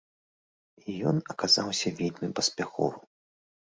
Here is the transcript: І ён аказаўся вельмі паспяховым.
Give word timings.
І 0.87 0.95
ён 1.11 1.21
аказаўся 1.35 1.95
вельмі 2.03 2.35
паспяховым. 2.43 3.03